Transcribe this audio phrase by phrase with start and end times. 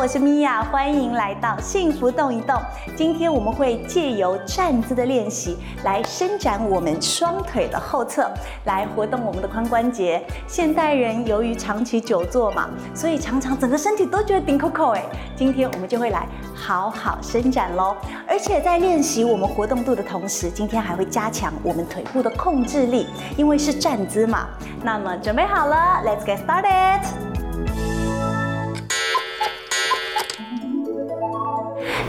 [0.00, 2.58] 我是米娅，欢迎来到幸福动一动。
[2.96, 8.30] 今天我们会借由站姿的练习来伸展我们双腿的后侧，
[8.64, 10.24] 来活动我们的髋关节。
[10.46, 15.04] 现代人由于长期久坐嘛，所以常常整个身体都觉得顶扣扣哎。
[15.36, 17.94] 今天我们就会来好好伸展喽，
[18.26, 24.48] 而且在练习我们活动度的同时，今天还会加强我们腿部的控制力，因为是站姿嘛。
[24.82, 27.29] 那么准备好了，Let's get started。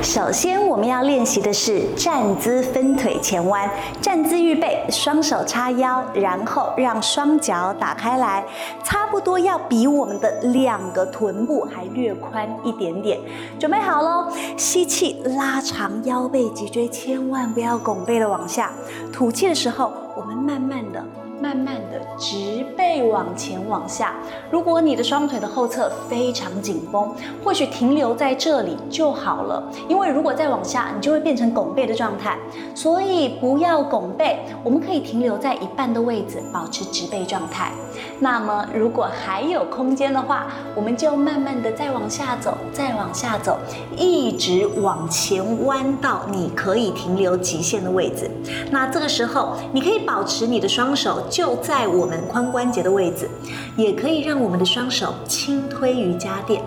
[0.04, 3.70] 首先，我们要练习的是站姿分腿前弯。
[4.02, 8.44] 站姿预备，双手叉腰，然后让双脚打开来，
[8.84, 13.20] 差不多要比我们的两个臀部还略宽一点点。
[13.60, 18.72] 准备好喽，吸气，拉长腰背脊椎，千万不要拱背的往下。
[19.14, 21.06] 吐气的时候，我们慢慢的。
[21.42, 24.14] 慢慢的直背往前往下。
[24.52, 27.12] 如果你的双腿的后侧非常紧绷，
[27.44, 29.64] 或许停留在这里就好了。
[29.90, 32.38] 因为如果再往下，你就会变成拱背的状态。
[32.76, 37.72] 所以不要拱背，我们可以停留在一半的位置，保持直背状态。
[38.20, 43.58] 那么如果还有空间的话，我们就慢慢的再往下走，再往下走，
[43.98, 48.30] 一直往前弯到你可以停留极限的位置。
[48.70, 51.20] 那这个时候，你可以保持你的双手。
[51.32, 53.30] 就在我们髋关节的位置，
[53.78, 56.62] 也可以让我们的双手轻推瑜伽垫。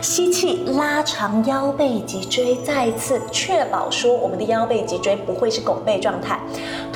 [0.00, 6.40] 吸气，拉长腰背脊椎，再次确保说我们的腰背脊椎不会是拱背状态。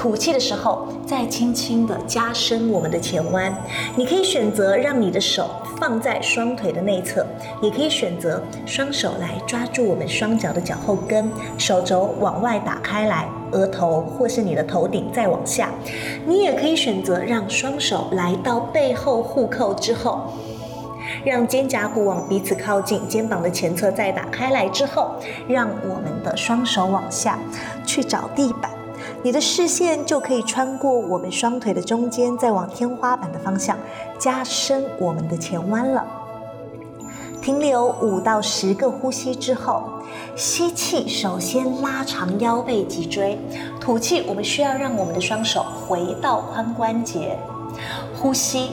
[0.01, 3.55] 吐气的时候，再轻轻的加深我们的前弯。
[3.97, 7.27] 你可以选择让你的手放在双腿的内侧，
[7.61, 13.29] 也可以选择双手来抓住我们双脚的脚后跟，手肘往外打开来。
[13.51, 15.69] 额头或是你的头顶再往下，
[16.25, 20.33] 你也可以选择让双手来到背后互扣之后，
[21.27, 25.11] 让肩胛骨往彼此靠近，肩膀的前侧再打开来之后，
[25.47, 27.39] 让我们的双手往下
[27.85, 28.71] 去找地板，
[29.23, 33.77] 你的视线就可以穿过我们双腿的中间，再往天花板的方向
[34.19, 36.07] 加深我们的前弯了。
[37.43, 39.83] 停留五到十个呼吸之后，
[40.37, 43.39] 吸气，首先拉长腰背脊椎；
[43.81, 47.39] 吐气，我们需要让我们的双手回到髋关节，
[48.15, 48.71] 呼吸。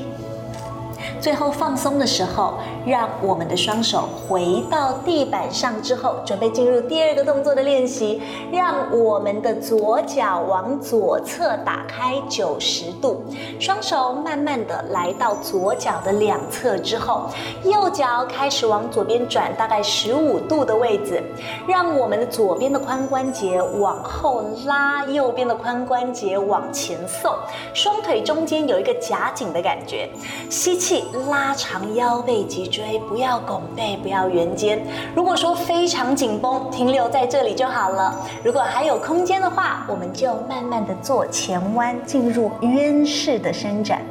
[1.20, 2.54] 最后放松的时候，
[2.86, 8.22] 让我们的双手回到地板上之后，准备进入第二个动作的练习。
[8.52, 13.24] 让我们的左脚往左侧打开九十度，
[13.60, 17.28] 双手慢慢的来到左脚的两侧之后，
[17.64, 21.22] 右脚开始往左边转，大概十五度的位置，
[21.68, 27.34] 让我们的左边的髋关节往后拉，右边的髋关节往前送，
[27.74, 30.08] 双腿中间有一个夹紧的感觉，
[30.50, 31.06] 吸气。
[31.30, 34.82] 拉长腰背脊椎，不要拱背，不要圆肩。
[35.16, 38.16] 如果说非常紧绷，停留在这里就好了。
[38.44, 44.02] 如果还有空间的话，我们就慢慢的做前弯，进入渊式的伸展，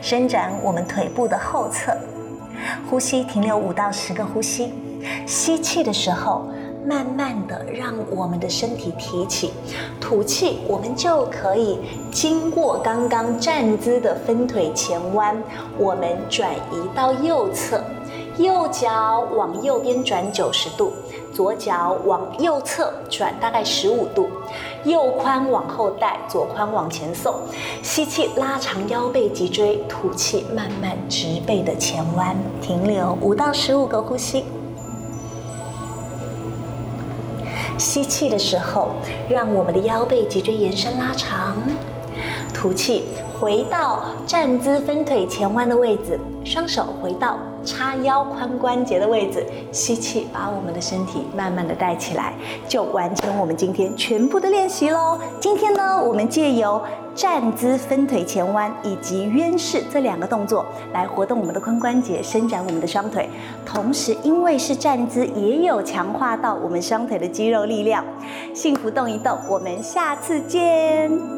[0.00, 1.96] 伸展我们腿部的后侧。
[2.90, 4.72] 呼吸停留五到十个呼吸，
[5.26, 6.48] 吸气的时候。
[6.88, 9.52] 慢慢的让我们的身体提起，
[10.00, 11.78] 吐气，我们就可以
[12.10, 15.36] 经过刚刚站姿的分腿前弯，
[15.76, 17.84] 我们转移到右侧，
[18.38, 20.94] 右脚往右边转九十度，
[21.34, 24.26] 左脚往右侧转大概十五度，
[24.84, 27.34] 右髋往后带，左髋往前送，
[27.82, 34.42] 吸气拉长腰背脊椎，吐气慢慢直背的前弯，停留五到十五个呼吸。
[37.78, 38.90] 吸气的时候，
[39.28, 41.54] 让我们的腰背脊椎延伸拉长；
[42.58, 43.04] 吐气，
[43.38, 47.38] 回到站姿分腿前弯的位置，双手回到。
[47.64, 52.32] 叉腰髋关节的位置，吸气，把我们的身体慢慢的带起来，
[52.66, 55.18] 就完成我们今天全部的练习喽。
[55.38, 56.80] 今天呢，我们借由
[57.14, 63.28] 站姿分腿前弯以及渊式这两个动作来活动我们的髋关节，伸展我们的双腿，
[63.64, 68.04] 同时因为是站姿，也有强化到我们双腿的肌肉力量。
[68.52, 71.37] 幸福动一动，我们下次见。